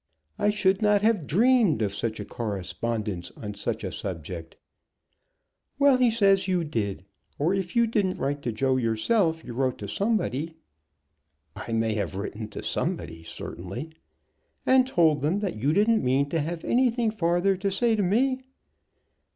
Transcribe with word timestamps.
I 0.39 0.49
should 0.49 0.81
not 0.81 1.03
have 1.03 1.27
dreamed 1.27 1.83
of 1.83 1.93
such 1.93 2.19
a 2.19 2.25
correspondence 2.25 3.31
on 3.37 3.53
such 3.53 3.83
a 3.83 3.91
subject." 3.91 4.55
"Well, 5.77 5.97
he 5.97 6.09
says 6.09 6.47
you 6.47 6.63
did. 6.63 7.05
Or, 7.37 7.53
if 7.53 7.75
you 7.75 7.85
didn't 7.85 8.17
write 8.17 8.41
to 8.41 8.51
Joe 8.51 8.77
himself, 8.77 9.43
you 9.43 9.53
wrote 9.53 9.77
to 9.77 9.87
somebody." 9.87 10.55
"I 11.55 11.71
may 11.73 11.93
have 11.93 12.15
written 12.15 12.47
to 12.47 12.63
somebody, 12.63 13.23
certainly." 13.23 13.91
"And 14.65 14.87
told 14.87 15.21
them 15.21 15.37
that 15.41 15.57
you 15.57 15.71
didn't 15.71 16.03
mean 16.03 16.27
to 16.29 16.41
have 16.41 16.65
anything 16.65 17.11
farther 17.11 17.55
to 17.57 17.69
say 17.69 17.95
to 17.95 18.01
me?" 18.01 18.41